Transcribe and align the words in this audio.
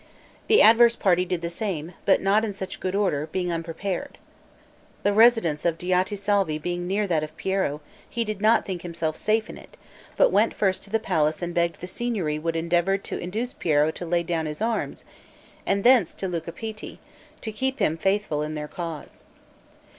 The 0.47 0.63
adverse 0.63 0.95
party 0.95 1.25
did 1.25 1.41
the 1.41 1.49
same, 1.51 1.91
but 2.05 2.21
not 2.23 2.43
in 2.43 2.55
such 2.55 2.79
good 2.79 2.95
order, 2.95 3.27
being 3.27 3.51
unprepared. 3.51 4.17
The 5.03 5.13
residence 5.13 5.63
of 5.63 5.77
Diotisalvi 5.77 6.57
being 6.59 6.87
near 6.87 7.05
that 7.05 7.21
of 7.23 7.37
Piero, 7.37 7.81
he 8.09 8.23
did 8.23 8.41
not 8.41 8.65
think 8.65 8.81
himself 8.81 9.15
safe 9.15 9.47
in 9.47 9.59
it, 9.59 9.77
but 10.17 10.31
first 10.55 10.79
went 10.81 10.83
to 10.85 10.89
the 10.89 10.97
palace 10.97 11.43
and 11.43 11.53
begged 11.53 11.81
the 11.81 11.85
Signory 11.87 12.39
would 12.39 12.55
endeavor 12.55 12.97
to 12.97 13.19
induce 13.19 13.53
Piero 13.53 13.91
to 13.91 14.05
lay 14.07 14.23
down 14.23 14.47
his 14.47 14.59
arms, 14.59 15.05
and 15.67 15.83
thence 15.83 16.15
to 16.15 16.27
Luca 16.27 16.51
Pitti, 16.51 16.97
to 17.41 17.51
keep 17.51 17.77
him 17.77 17.95
faithful 17.95 18.41
in 18.41 18.55
their 18.55 18.67
cause. 18.67 19.23